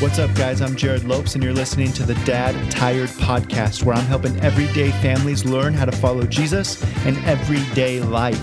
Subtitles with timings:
[0.00, 0.62] What's up, guys?
[0.62, 4.92] I'm Jerrad Lopes, and you're listening to the Dad Tired Podcast, where I'm helping everyday
[5.02, 8.38] families learn how to follow Jesus in everyday life.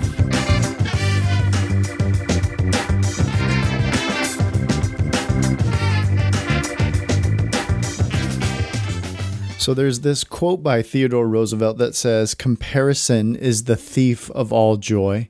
[9.59, 14.77] So there's this quote by Theodore Roosevelt that says, Comparison is the thief of all
[14.77, 15.27] joy.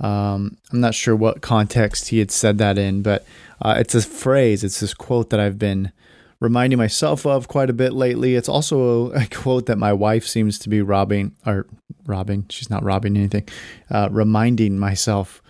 [0.00, 3.24] Um, I'm not sure what context he had said that in, but
[3.62, 5.92] uh, it's a phrase, it's this quote that I've been
[6.40, 8.34] reminding myself of quite a bit lately.
[8.34, 11.66] It's also a, quote that my wife seems to be robbing, or
[12.04, 13.48] robbing, she's not robbing anything,
[13.90, 15.40] uh, reminding myself,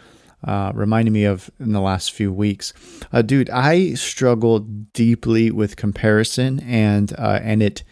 [0.44, 2.74] uh, reminding me of in the last few weeks.
[3.10, 7.82] Uh, dude, I struggle deeply with comparison and, uh, and it,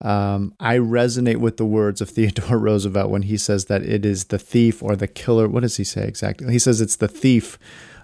[0.00, 4.24] um, I resonate with the words of Theodore Roosevelt when he says that it is
[4.24, 5.46] the thief or the killer.
[5.46, 6.50] What does he say exactly?
[6.52, 7.58] He says it's the thief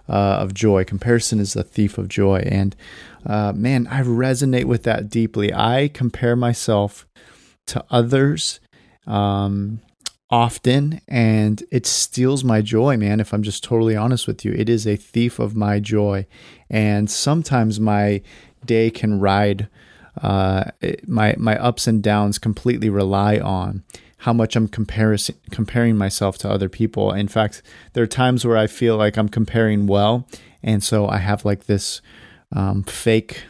[0.09, 0.85] uh, of joy.
[0.85, 2.43] Comparison is the thief of joy.
[2.47, 2.75] And
[3.27, 5.53] uh, man, I resonate with that deeply.
[5.53, 7.07] I compare myself
[7.67, 8.61] to others
[9.07, 9.81] um,
[10.31, 13.21] often, and it steals my joy, man.
[13.21, 16.27] If I'm just totally honest with you, it is a thief of my joy.
[16.69, 18.23] And sometimes my
[18.65, 19.69] day can ride.
[20.21, 20.65] Uh,
[21.07, 23.83] my my ups and downs completely rely on
[24.23, 25.19] how much I'm comparing
[25.51, 27.13] comparing myself to other people.
[27.13, 27.61] In fact,
[27.93, 30.29] there are times where I feel like I'm comparing well,
[30.63, 32.01] and so I have like this
[32.53, 33.43] um, fake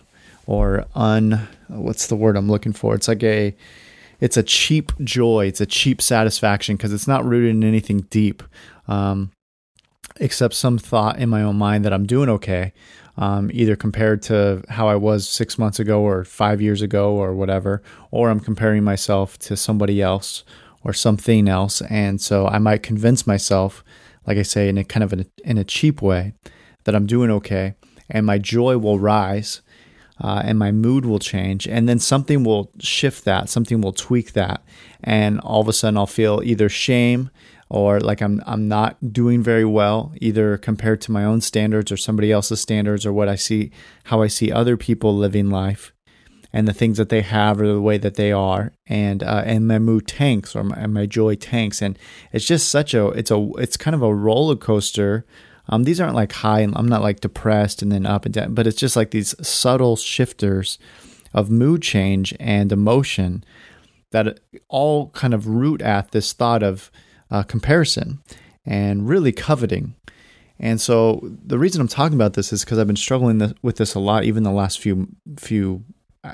[0.46, 2.94] or un what's the word I'm looking for?
[2.94, 3.54] It's like a
[4.18, 5.46] it's a cheap joy.
[5.46, 8.42] It's a cheap satisfaction because it's not rooted in anything deep,
[8.88, 9.30] um,
[10.20, 12.72] except some thought in my own mind that I'm doing okay.
[13.18, 17.34] Um, either compared to how I was six months ago or five years ago or
[17.34, 20.44] whatever, or I'm comparing myself to somebody else
[20.84, 21.82] or something else.
[21.82, 23.84] And so I might convince myself,
[24.26, 26.34] like I say, in a kind of in a cheap way,
[26.84, 27.74] that I'm doing okay,
[28.10, 29.62] and my joy will rise,
[30.20, 34.32] uh, and my mood will change, and then something will shift that, something will tweak
[34.32, 34.62] that,
[35.02, 37.30] and all of a sudden I'll feel either shame
[37.68, 41.96] or like I'm I'm not doing very well, either compared to my own standards or
[41.96, 43.70] somebody else's standards or what I see,
[44.04, 45.92] how I see other people living life
[46.52, 48.72] and the things that they have or the way that they are.
[48.86, 51.80] And uh, and my mood tanks or my, my joy tanks.
[51.80, 51.98] And
[52.32, 55.24] it's just such a it's a it's kind of a roller coaster.
[55.68, 58.52] Um, these aren't like high and i'm not like depressed and then up and down
[58.52, 60.76] but it's just like these subtle shifters
[61.32, 63.44] of mood change and emotion
[64.12, 66.90] that all kind of root at this thought of
[67.30, 68.22] uh, comparison
[68.64, 69.94] and really coveting.
[70.58, 73.94] And so the reason I'm talking about this is because I've been struggling with this
[73.94, 75.08] a lot, even the last few
[75.38, 75.82] few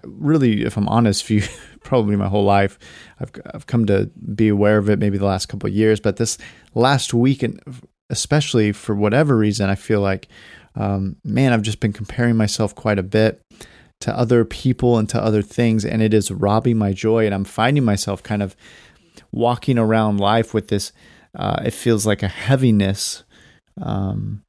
[0.04, 1.42] really, if I'm honest, few
[1.82, 2.78] probably my whole life,
[3.20, 4.98] I've I've come to be aware of it.
[4.98, 6.38] Maybe the last couple of years, but this
[6.74, 7.60] last week, and
[8.10, 10.28] especially for whatever reason, I feel like,
[10.74, 13.42] um, man, I've just been comparing myself quite a bit
[14.00, 17.26] to other people and to other things, and it is robbing my joy.
[17.26, 18.56] And I'm finding myself kind of
[19.32, 20.92] walking around life with this.
[21.34, 23.24] Uh, it feels like a heaviness.
[23.80, 24.42] Um,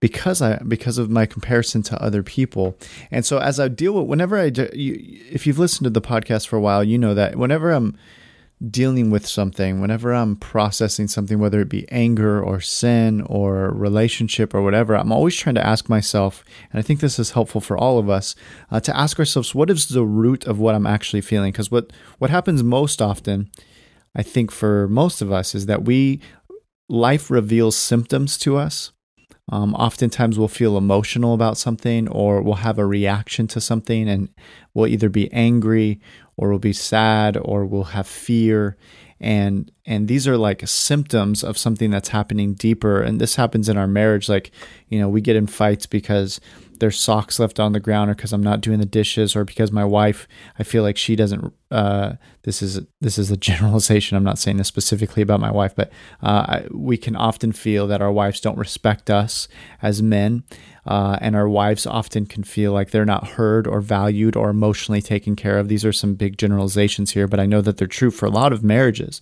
[0.00, 2.76] because I because of my comparison to other people.
[3.10, 4.96] And so as I deal with whenever I you,
[5.30, 7.96] if you've listened to the podcast for a while, you know that whenever I'm
[8.68, 14.52] dealing with something, whenever I'm processing something whether it be anger or sin or relationship
[14.54, 17.78] or whatever, I'm always trying to ask myself, and I think this is helpful for
[17.78, 18.34] all of us,
[18.70, 21.92] uh, to ask ourselves what is the root of what I'm actually feeling because what
[22.18, 23.50] what happens most often
[24.14, 26.20] I think for most of us is that we
[26.88, 28.92] life reveals symptoms to us
[29.48, 34.28] um, oftentimes we'll feel emotional about something or we'll have a reaction to something and
[34.74, 36.00] we'll either be angry
[36.36, 38.76] or we'll be sad or we'll have fear.
[39.20, 43.02] And and these are like symptoms of something that's happening deeper.
[43.02, 44.50] And this happens in our marriage like
[44.88, 46.40] you know we get in fights because
[46.80, 49.70] there's socks left on the ground or because I'm not doing the dishes or because
[49.70, 50.26] my wife
[50.58, 54.16] I feel like she doesn't uh, this is this is a generalization.
[54.16, 55.92] I'm not saying this specifically about my wife but
[56.22, 59.46] uh, we can often feel that our wives don't respect us
[59.80, 60.42] as men
[60.86, 65.02] uh, and our wives often can feel like they're not heard or valued or emotionally
[65.02, 65.68] taken care of.
[65.68, 68.52] These are some big generalizations here but I know that they're true for a lot
[68.52, 69.20] of marriages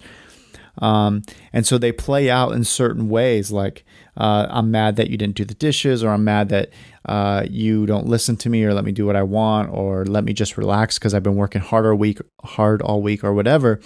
[0.79, 1.23] um,
[1.53, 3.85] and so they play out in certain ways like
[4.17, 6.71] uh, I'm mad that you didn't do the dishes, or I'm mad that
[7.05, 10.25] uh, you don't listen to me, or let me do what I want, or let
[10.25, 13.81] me just relax because I've been working hard all week, hard all week, or whatever.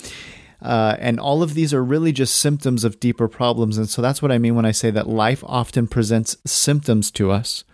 [0.62, 3.76] Uh, and all of these are really just symptoms of deeper problems.
[3.76, 7.30] And so that's what I mean when I say that life often presents symptoms to
[7.30, 7.64] us.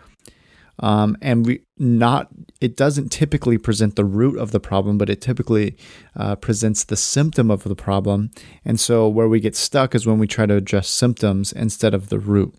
[0.81, 2.29] Um, and we not
[2.61, 5.77] it doesn't typically present the root of the problem, but it typically
[6.17, 8.31] uh, presents the symptom of the problem.
[8.65, 12.09] And so where we get stuck is when we try to address symptoms instead of
[12.09, 12.55] the root.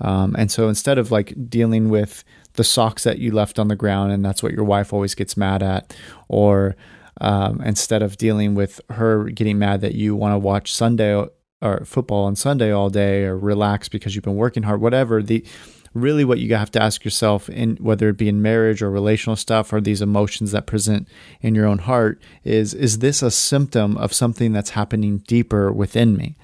[0.00, 2.24] Um, and so instead of like dealing with
[2.54, 5.36] the socks that you left on the ground and that's what your wife always gets
[5.36, 5.94] mad at
[6.28, 6.74] or
[7.20, 11.26] um, instead of dealing with her getting mad that you want to watch Sunday
[11.62, 15.44] or football on Sunday all day or relax because you've been working hard, whatever the
[15.92, 19.36] really what you have to ask yourself in whether it be in marriage or relational
[19.36, 21.08] stuff or these emotions that present
[21.40, 26.16] in your own heart is is this a symptom of something that's happening deeper within
[26.16, 26.36] me?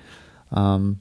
[0.51, 1.01] Um,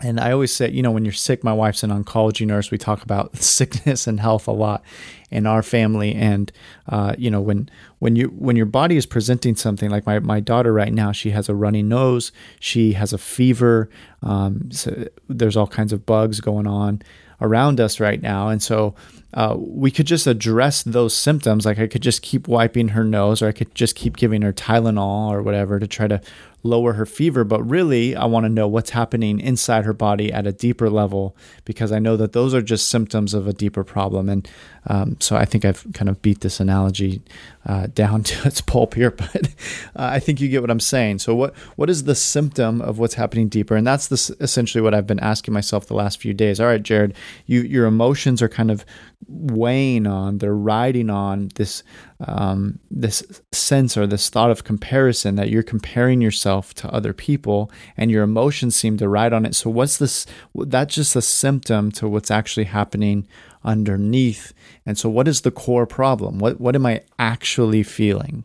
[0.00, 2.70] and I always say, you know, when you're sick, my wife's an oncology nurse.
[2.70, 4.82] We talk about sickness and health a lot
[5.30, 6.14] in our family.
[6.14, 6.50] And
[6.88, 7.68] uh, you know, when
[8.00, 11.30] when you when your body is presenting something like my my daughter right now, she
[11.30, 13.88] has a runny nose, she has a fever.
[14.22, 17.02] Um, so there's all kinds of bugs going on
[17.40, 18.94] around us right now, and so
[19.34, 21.66] uh, we could just address those symptoms.
[21.66, 24.52] Like I could just keep wiping her nose, or I could just keep giving her
[24.52, 26.20] Tylenol or whatever to try to
[26.64, 30.46] lower her fever, but really I want to know what's happening inside her body at
[30.46, 34.28] a deeper level because I know that those are just symptoms of a deeper problem.
[34.30, 34.48] And
[34.86, 37.22] um, so I think I've kind of beat this analogy
[37.66, 39.48] uh, down to its pulp here, but uh,
[39.96, 41.18] I think you get what I'm saying.
[41.20, 43.76] So what what is the symptom of what's happening deeper?
[43.76, 46.60] And that's this essentially what I've been asking myself the last few days.
[46.60, 47.14] All right, Jerrad,
[47.46, 48.84] you your emotions are kind of
[49.28, 51.82] weighing on, they're riding on this
[52.26, 57.70] um, this sense or this thought of comparison that you're comparing yourself to other people,
[57.96, 59.54] and your emotions seem to ride on it.
[59.54, 60.26] So what's this?
[60.54, 63.26] That's just a symptom to what's actually happening
[63.64, 64.52] underneath.
[64.86, 66.38] And so, what is the core problem?
[66.38, 68.44] What what am I actually feeling?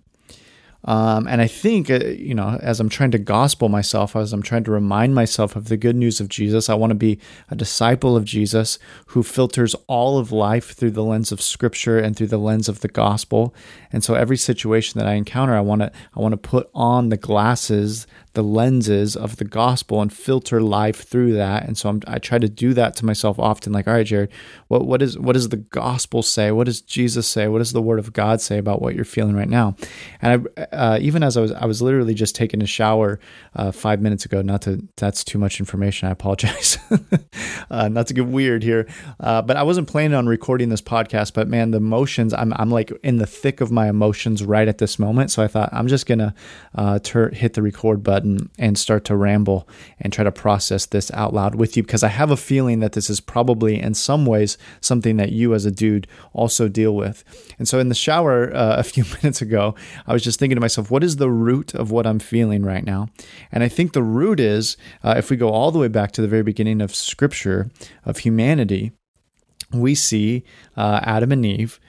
[0.85, 4.41] Um, and I think, uh, you know, as I'm trying to gospel myself, as I'm
[4.41, 7.55] trying to remind myself of the good news of Jesus, I want to be a
[7.55, 12.27] disciple of Jesus who filters all of life through the lens of Scripture and through
[12.27, 13.53] the lens of the gospel.
[13.91, 17.09] And so, every situation that I encounter, I want to I want to put on
[17.09, 21.65] the glasses the lenses of the gospel and filter life through that.
[21.65, 23.73] And so I'm, i try to do that to myself often.
[23.73, 24.29] Like, all right, Jerrad,
[24.67, 26.51] what what is what does the gospel say?
[26.51, 27.47] What does Jesus say?
[27.47, 29.75] What does the Word of God say about what you're feeling right now?
[30.21, 33.19] And I, uh, even as I was I was literally just taking a shower
[33.55, 34.41] uh, five minutes ago.
[34.41, 36.07] Not to that's too much information.
[36.07, 36.77] I apologize.
[37.71, 38.87] uh, not to get weird here,
[39.19, 41.33] uh, but I wasn't planning on recording this podcast.
[41.33, 44.77] But man, the emotions I'm I'm like in the thick of my emotions right at
[44.77, 45.31] this moment.
[45.31, 46.33] So I thought I'm just gonna
[46.75, 49.67] uh, ter- hit the record button button and start to ramble
[49.99, 52.93] and try to process this out loud with you because I have a feeling that
[52.93, 57.23] this is probably in some ways something that you as a dude also deal with.
[57.57, 59.75] And so in the shower uh, a few minutes ago,
[60.07, 62.83] I was just thinking to myself, what is the root of what I'm feeling right
[62.83, 63.07] now?
[63.51, 66.21] And I think the root is, uh, if we go all the way back to
[66.21, 67.69] the very beginning of Scripture,
[68.05, 68.91] of humanity,
[69.71, 70.43] we see
[70.75, 71.79] uh, Adam and Eve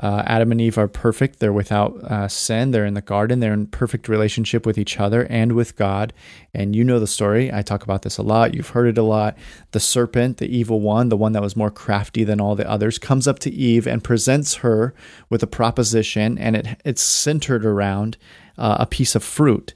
[0.00, 1.38] uh, Adam and Eve are perfect.
[1.38, 2.70] They're without uh, sin.
[2.70, 3.40] They're in the garden.
[3.40, 6.14] They're in perfect relationship with each other and with God.
[6.54, 7.52] And you know the story.
[7.52, 8.54] I talk about this a lot.
[8.54, 9.36] You've heard it a lot.
[9.72, 12.98] The serpent, the evil one, the one that was more crafty than all the others,
[12.98, 14.94] comes up to Eve and presents her
[15.28, 18.16] with a proposition, and it, it's centered around
[18.56, 19.74] uh, a piece of fruit.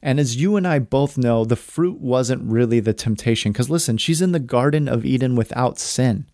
[0.00, 3.50] And as you and I both know, the fruit wasn't really the temptation.
[3.50, 6.26] Because listen, she's in the Garden of Eden without sin.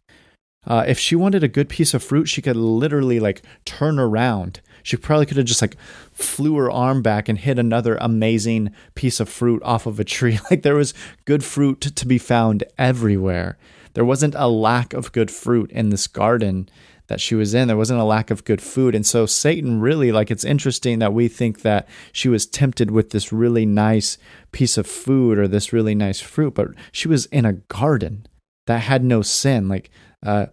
[0.64, 4.60] Uh, if she wanted a good piece of fruit, she could literally like turn around.
[4.82, 5.76] She probably could have just like
[6.12, 10.38] flew her arm back and hit another amazing piece of fruit off of a tree.
[10.50, 10.94] Like there was
[11.24, 13.58] good fruit to be found everywhere.
[13.94, 16.68] There wasn't a lack of good fruit in this garden
[17.08, 17.68] that she was in.
[17.68, 18.94] There wasn't a lack of good food.
[18.94, 23.10] And so Satan really, like, it's interesting that we think that she was tempted with
[23.10, 24.16] this really nice
[24.50, 28.26] piece of food or this really nice fruit, but she was in a garden
[28.66, 29.68] that had no sin.
[29.68, 29.90] Like,
[30.24, 30.46] uh,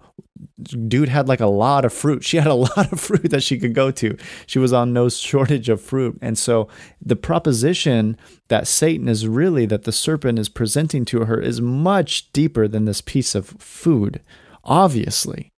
[0.62, 2.24] dude had like a lot of fruit.
[2.30, 4.18] She had a lot of fruit that she could go to.
[4.46, 6.18] She was on no shortage of fruit.
[6.22, 6.68] And so
[7.02, 8.18] the proposition
[8.50, 12.86] that Satan is really, that the serpent is presenting to her, is much deeper than
[12.86, 14.22] this piece of food,
[14.64, 15.52] obviously.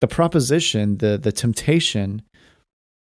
[0.00, 2.22] The proposition, the, the temptation,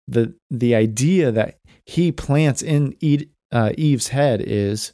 [0.07, 2.95] the, the idea that he plants in
[3.51, 4.93] uh, Eve's head is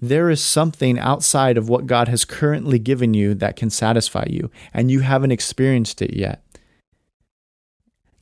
[0.00, 4.50] there is something outside of what God has currently given you that can satisfy you,
[4.72, 6.44] and you haven't experienced it yet.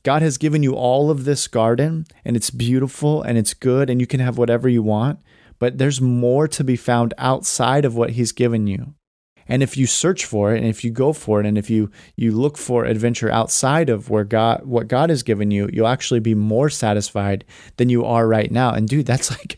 [0.03, 3.99] God has given you all of this garden, and it's beautiful and it's good, and
[3.99, 5.19] you can have whatever you want,
[5.59, 8.93] but there's more to be found outside of what He's given you.
[9.49, 11.91] And if you search for it, and if you go for it, and if you
[12.15, 16.19] you look for adventure outside of where God what God has given you, you'll actually
[16.19, 17.45] be more satisfied
[17.77, 18.73] than you are right now.
[18.73, 19.57] And dude, that's like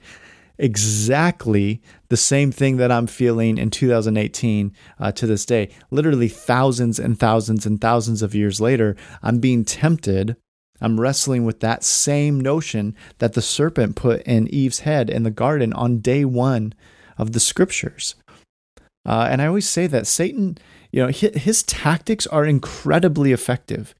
[0.60, 5.70] exactly the same thing that I'm feeling in 2018 uh, to this day.
[5.90, 10.36] Literally thousands and thousands and thousands of years later, I'm being tempted.
[10.82, 15.32] I'm wrestling with that same notion that the serpent put in Eve's head in the
[15.32, 16.74] garden on day one
[17.18, 18.16] of the scriptures.
[19.06, 20.58] Uh, and I always say that Satan,
[20.92, 23.96] you know, his, his tactics are incredibly effective.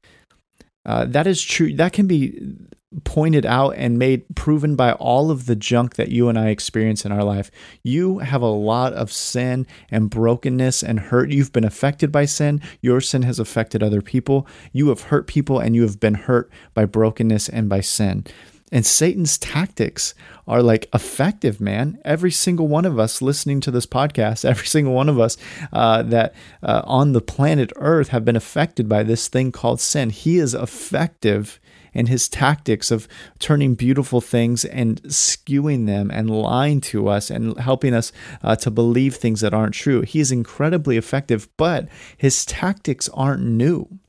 [0.84, 1.74] Uh, that is true.
[1.74, 2.56] That can be
[3.04, 7.04] pointed out and made proven by all of the junk that you and I experience
[7.04, 7.50] in our life.
[7.82, 11.30] You have a lot of sin and brokenness and hurt.
[11.30, 12.60] You've been affected by sin.
[12.80, 14.46] Your sin has affected other people.
[14.72, 18.26] You have hurt people and you have been hurt by brokenness and by sin.
[18.72, 20.14] And Satan's tactics
[20.46, 21.98] are like effective, man.
[22.04, 25.36] Every single one of us listening to this podcast, every single one of us
[25.72, 30.10] uh, that uh, on the planet Earth have been affected by this thing called sin.
[30.10, 31.60] He is effective
[31.92, 37.58] in his tactics of turning beautiful things and skewing them and lying to us and
[37.58, 40.02] helping us uh, to believe things that aren't true.
[40.02, 44.00] He is incredibly effective, but his tactics aren't new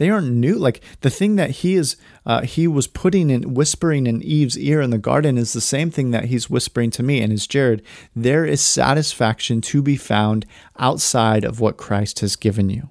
[0.00, 0.54] they aren't new.
[0.54, 4.80] Like the thing that he is, uh, he was putting in, whispering in Eve's ear
[4.80, 7.82] in the garden is the same thing that he's whispering to me and is Jerrad.
[8.16, 10.46] There is satisfaction to be found
[10.78, 12.88] outside of what Christ has given you.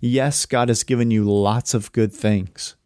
[0.00, 2.76] Yes, God has given you lots of good things,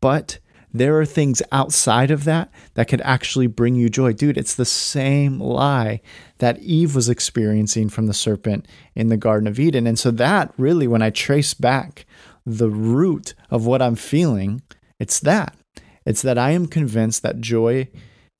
[0.00, 0.38] but
[0.72, 4.12] there are things outside of that that could actually bring you joy.
[4.12, 6.00] Dude, it's the same lie
[6.38, 9.86] that Eve was experiencing from the serpent in the Garden of Eden.
[9.86, 12.06] And so, that really, when I trace back
[12.46, 14.62] the root of what I'm feeling,
[14.98, 15.56] it's that.
[16.06, 17.88] It's that I am convinced that joy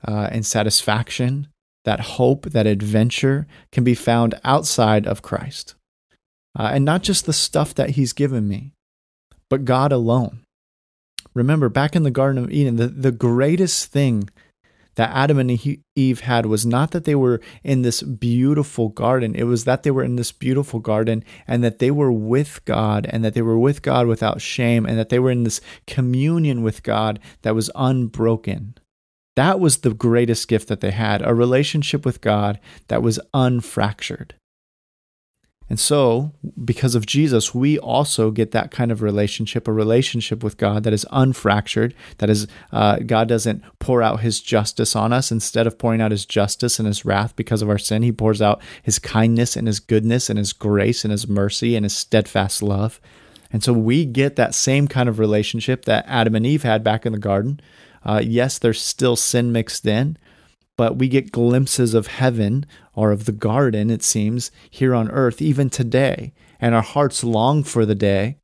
[0.07, 1.49] uh, and satisfaction,
[1.85, 5.75] that hope, that adventure can be found outside of Christ.
[6.59, 8.73] Uh, and not just the stuff that He's given me,
[9.49, 10.41] but God alone.
[11.35, 14.29] Remember, back in the Garden of Eden, the, the greatest thing
[14.97, 19.35] that Adam and Eve had was not that they were in this beautiful garden.
[19.35, 23.07] It was that they were in this beautiful garden and that they were with God
[23.09, 26.63] and that they were with God without shame and that they were in this communion
[26.63, 28.75] with God that was unbroken.
[29.37, 34.33] That was the greatest gift that they had a relationship with God that was unfractured.
[35.71, 36.33] And so,
[36.65, 40.93] because of Jesus, we also get that kind of relationship, a relationship with God that
[40.93, 45.31] is unfractured, that is, uh, God doesn't pour out his justice on us.
[45.31, 48.43] Instead of pouring out his justice and his wrath because of our sin, he pours
[48.43, 52.65] out his kindness and his goodness and his grace and his mercy and his steadfast
[52.65, 53.01] love.
[53.53, 57.07] And so we get that same kind of relationship that Adam and Eve had back
[57.07, 57.61] in the garden.
[58.05, 60.17] Uh, yes, there's still sin mixed in,
[60.81, 65.43] but we get glimpses of heaven or of the garden, it seems, here on earth,
[65.43, 66.33] even today.
[66.59, 68.39] And our hearts long for the day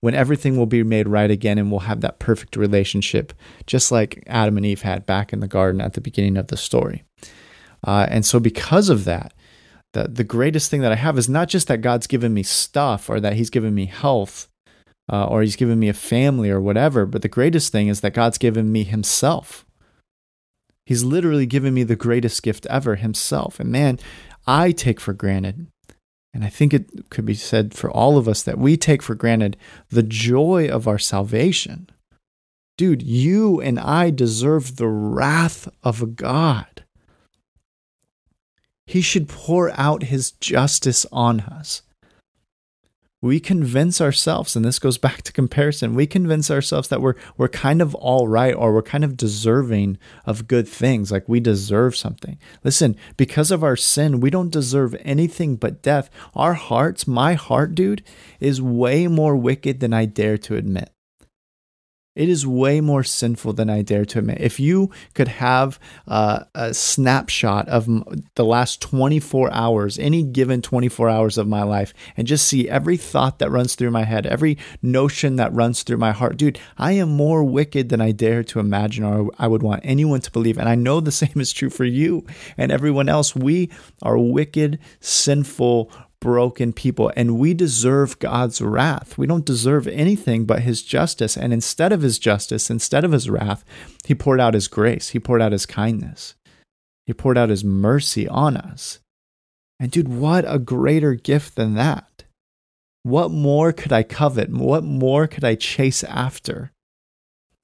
[0.00, 3.34] when everything will be made right again and we'll have that perfect relationship,
[3.66, 6.56] just like Adam and Eve had back in the garden at the beginning of the
[6.56, 7.04] story.
[7.86, 9.34] Uh, and so, because of that,
[9.92, 13.10] the, the greatest thing that I have is not just that God's given me stuff
[13.10, 14.48] or that He's given me health
[15.12, 18.14] uh, or He's given me a family or whatever, but the greatest thing is that
[18.14, 19.66] God's given me Himself.
[20.86, 23.58] He's literally given me the greatest gift ever himself.
[23.58, 23.98] And man,
[24.46, 25.66] I take for granted,
[26.32, 29.14] and I think it could be said for all of us that we take for
[29.14, 29.56] granted
[29.88, 31.88] the joy of our salvation.
[32.76, 36.84] Dude, you and I deserve the wrath of God.
[38.86, 41.82] He should pour out his justice on us
[43.24, 47.48] we convince ourselves, and this goes back to comparison, we convince ourselves that we're we're
[47.48, 51.96] kind of all right or we're kind of deserving of good things, like we deserve
[51.96, 52.38] something.
[52.62, 56.10] Listen, because of our sin, we don't deserve anything but death.
[56.34, 58.04] Our hearts, my heart, dude,
[58.40, 60.93] is way more wicked than I dare to admit.
[62.14, 64.40] It is way more sinful than I dare to admit.
[64.40, 67.88] If you could have uh, a snapshot of
[68.36, 72.96] the last 24 hours, any given 24 hours of my life, and just see every
[72.96, 76.92] thought that runs through my head, every notion that runs through my heart, dude, I
[76.92, 80.56] am more wicked than I dare to imagine or I would want anyone to believe.
[80.56, 82.24] And I know the same is true for you
[82.56, 83.34] and everyone else.
[83.34, 83.70] We
[84.02, 85.90] are wicked, sinful,
[86.24, 89.18] broken people, and we deserve God's wrath.
[89.18, 91.36] We don't deserve anything but His justice.
[91.36, 93.62] And instead of His justice, instead of His wrath,
[94.06, 96.34] He poured out His grace, He poured out His kindness,
[97.04, 99.00] He poured out His mercy on us.
[99.78, 102.24] And dude, what a greater gift than that!
[103.02, 104.48] What more could I covet?
[104.48, 106.72] What more could I chase after?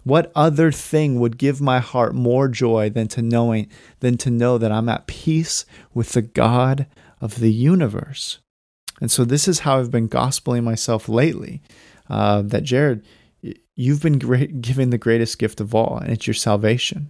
[0.05, 3.69] What other thing would give my heart more joy than to knowing
[4.01, 5.65] than to know that I'm at peace
[5.95, 6.87] with the God
[7.23, 8.39] of the universe?
[9.01, 11.63] And so this is how I've been gospeling myself lately
[12.09, 13.03] uh, that Jerrad,
[13.77, 17.09] you've been great, given the greatest gift of all, and it's your salvation.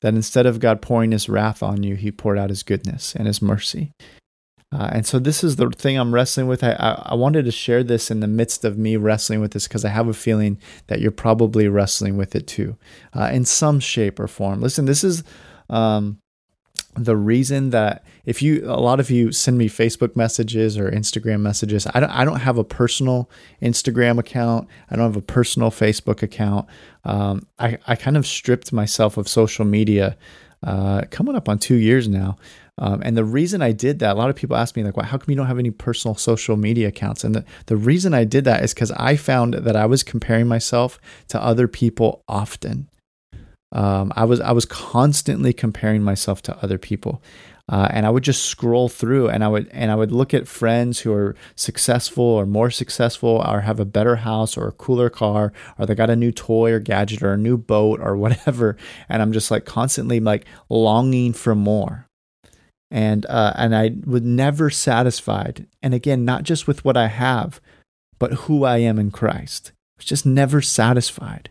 [0.00, 3.26] That instead of God pouring his wrath on you, he poured out his goodness and
[3.26, 3.92] his mercy.
[4.70, 6.62] Uh, and so this is the thing I'm wrestling with.
[6.62, 9.66] I, I, I, wanted to share this in the midst of me wrestling with this
[9.66, 10.58] because I have a feeling
[10.88, 12.76] that you're probably wrestling with it too,
[13.14, 14.60] uh, in some shape or form.
[14.60, 15.24] Listen, this is
[15.70, 16.18] um,
[16.94, 21.40] the reason that if you a lot of you send me Facebook messages or Instagram
[21.40, 23.30] messages, I don't I don't have a personal
[23.62, 24.68] Instagram account.
[24.90, 26.66] I don't have a personal Facebook account.
[27.04, 30.16] Um, I I kind of stripped myself of social media,
[30.62, 32.36] uh, coming up on two years now.
[32.80, 35.06] Um, and the reason I did that, a lot of people ask me like, "Well,
[35.06, 38.24] how come you don't have any personal social media accounts?" And the, the reason I
[38.24, 42.88] did that is because I found that I was comparing myself to other people often.
[43.72, 47.22] Um, I was I was constantly comparing myself to other people,
[47.68, 50.48] uh, and I would just scroll through, and I would and I would look at
[50.48, 55.10] friends who are successful or more successful, or have a better house or a cooler
[55.10, 58.76] car, or they got a new toy or gadget or a new boat or whatever,
[59.08, 62.06] and I'm just like constantly like longing for more,
[62.90, 65.66] and uh, and I was never satisfied.
[65.82, 67.60] And again, not just with what I have,
[68.18, 69.72] but who I am in Christ.
[69.74, 71.50] I was just never satisfied.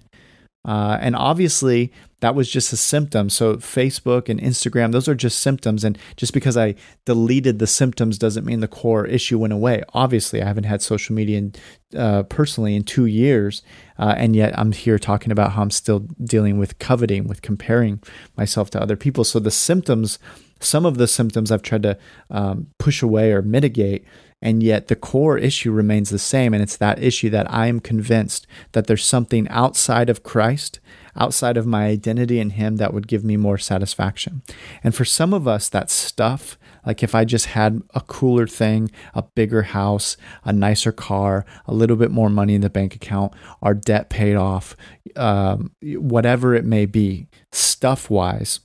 [0.68, 3.30] Uh, and obviously, that was just a symptom.
[3.30, 5.86] So, Facebook and Instagram, those are just symptoms.
[5.86, 9.84] And just because I deleted the symptoms doesn't mean the core issue went away.
[9.94, 11.56] Obviously, I haven't had social media in,
[11.96, 13.62] uh, personally in two years.
[13.98, 18.02] Uh, and yet, I'm here talking about how I'm still dealing with coveting, with comparing
[18.36, 19.24] myself to other people.
[19.24, 20.20] So, the symptoms,
[20.60, 21.98] some of the symptoms I've tried to
[22.30, 24.04] um, push away or mitigate
[24.41, 26.53] and yet the core issue remains the same.
[26.53, 30.79] And it's that issue that I am convinced that there's something outside of Christ,
[31.15, 34.44] outside of my identity in Him, that would give me more satisfaction.
[34.84, 38.91] And for some of us, that stuff, like if I just had a cooler thing,
[39.13, 43.34] a bigger house, a nicer car, a little bit more money in the bank account,
[43.62, 44.75] our debt paid off,
[45.15, 48.60] um, whatever it may be, stuff wise,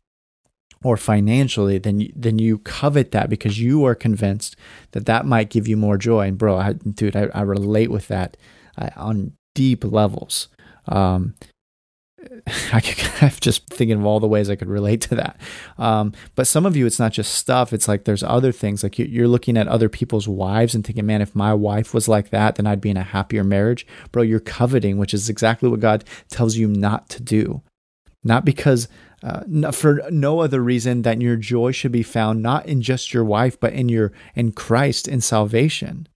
[0.84, 4.56] or financially, then you, then you covet that because you are convinced
[4.92, 6.28] that that might give you more joy.
[6.28, 8.36] And bro, I, dude, I, I relate with that
[8.76, 10.48] uh, on deep levels.
[10.86, 11.34] Um,
[12.72, 12.82] I
[13.20, 15.40] am just thinking of all the ways I could relate to that.
[15.78, 17.72] Um, but some of you, it's not just stuff.
[17.72, 18.82] It's like there's other things.
[18.82, 22.30] Like you're looking at other people's wives and thinking, man, if my wife was like
[22.30, 23.86] that, then I'd be in a happier marriage.
[24.10, 27.62] Bro, you're coveting, which is exactly what God tells you not to do.
[28.24, 28.88] Not because
[29.22, 33.24] uh, for no other reason than your joy should be found not in just your
[33.24, 36.08] wife, but in your in Christ in salvation.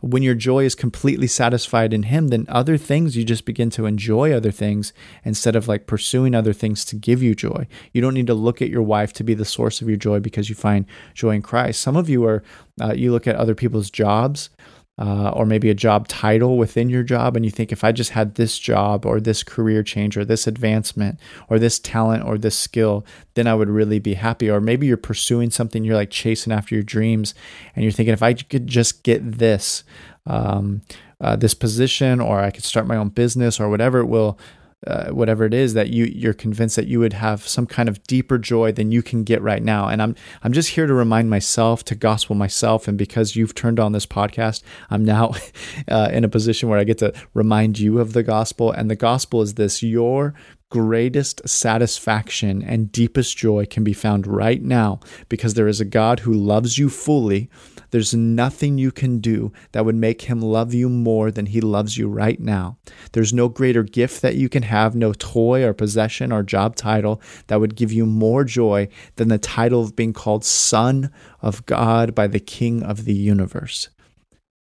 [0.00, 3.86] When your joy is completely satisfied in Him, then other things you just begin to
[3.86, 4.92] enjoy other things
[5.24, 7.66] instead of like pursuing other things to give you joy.
[7.92, 10.20] You don't need to look at your wife to be the source of your joy
[10.20, 11.80] because you find joy in Christ.
[11.80, 12.42] Some of you are
[12.80, 14.50] uh, you look at other people's jobs
[14.98, 18.10] uh, or maybe a job title within your job, and you think if I just
[18.10, 22.58] had this job or this career change or this advancement or this talent or this
[22.58, 23.04] skill,
[23.34, 24.50] then I would really be happy.
[24.50, 27.34] Or maybe you're pursuing something, you're like chasing after your dreams,
[27.74, 29.84] and you're thinking if I could just get this,
[30.24, 30.80] um,
[31.20, 34.38] uh, this position, or I could start my own business or whatever it will
[34.86, 38.02] uh, whatever it is that you you're convinced that you would have some kind of
[38.04, 41.28] deeper joy than you can get right now and i'm i'm just here to remind
[41.28, 45.32] myself to gospel myself and because you've turned on this podcast i'm now
[45.88, 48.96] uh, in a position where i get to remind you of the gospel and the
[48.96, 50.34] gospel is this your
[50.68, 56.20] greatest satisfaction and deepest joy can be found right now because there is a God
[56.20, 57.48] who loves you fully.
[57.90, 61.96] There's nothing you can do that would make him love you more than he loves
[61.96, 62.78] you right now.
[63.12, 67.20] There's no greater gift that you can have, no toy or possession or job title
[67.46, 72.14] that would give you more joy than the title of being called Son of God
[72.14, 73.88] by the King of the universe.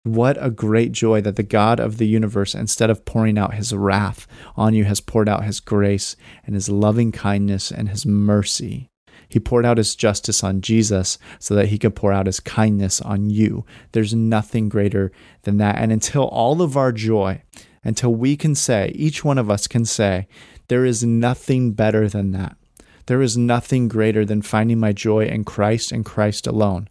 [0.05, 3.73] What a great joy that the God of the universe, instead of pouring out his
[3.73, 8.89] wrath on you, has poured out his grace and his loving kindness and his mercy.
[9.33, 13.01] He poured out his justice on Jesus so that he could pour out his kindness
[13.01, 13.65] on you.
[13.93, 15.11] There's nothing greater
[15.43, 15.77] than that.
[15.77, 17.43] And until all of our joy,
[17.83, 20.29] until we can say, each one of us can say,
[20.69, 22.57] there is nothing better than that.
[23.07, 26.89] There is nothing greater than finding my joy in Christ and Christ alone.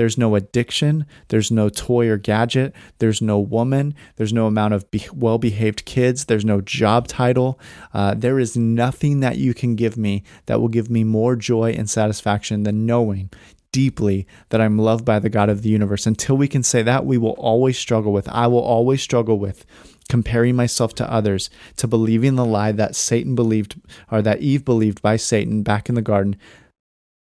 [0.00, 1.04] There's no addiction.
[1.28, 2.74] There's no toy or gadget.
[3.00, 3.94] There's no woman.
[4.16, 6.24] There's no amount of be- well behaved kids.
[6.24, 7.60] There's no job title.
[7.92, 11.72] Uh, there is nothing that you can give me that will give me more joy
[11.72, 13.28] and satisfaction than knowing
[13.72, 16.06] deeply that I'm loved by the God of the universe.
[16.06, 19.66] Until we can say that, we will always struggle with, I will always struggle with
[20.08, 23.78] comparing myself to others, to believing the lie that Satan believed,
[24.10, 26.36] or that Eve believed by Satan back in the garden,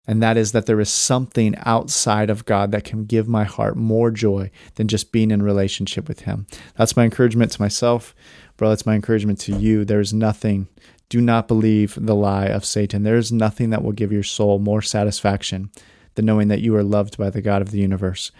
[0.06, 3.76] and that is that there is something outside of God that can give my heart
[3.76, 6.46] more joy than just being in relationship with Him.
[6.76, 8.14] That's my encouragement to myself,
[8.56, 8.68] bro.
[8.68, 9.84] That's my encouragement to you.
[9.84, 10.68] There is nothing,
[11.08, 13.02] do not believe the lie of Satan.
[13.02, 15.70] There is nothing that will give your soul more satisfaction
[16.14, 18.30] than knowing that you are loved by the God of the universe.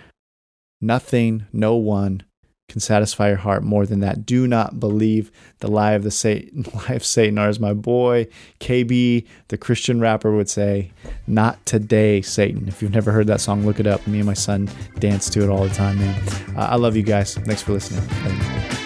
[0.81, 2.25] Nothing, no one
[2.69, 4.25] can satisfy your heart more than that.
[4.25, 8.27] Do not believe the lie of the Satan, lie of Satan, or as my boy
[8.61, 10.91] KB, the Christian rapper, would say,
[11.27, 14.07] "Not today, Satan." If you've never heard that song, look it up.
[14.07, 16.29] Me and my son dance to it all the time, man.
[16.57, 17.35] Uh, I love you guys.
[17.35, 18.84] Thanks for listening.